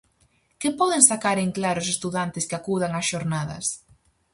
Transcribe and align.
Que 0.61 0.69
poden 0.79 1.03
sacar 1.11 1.37
en 1.39 1.49
claro 1.57 1.79
os 1.83 1.91
estudantes 1.95 2.47
que 2.49 2.57
acudan 2.59 2.95
ás 2.99 3.09
xornadas? 3.11 3.65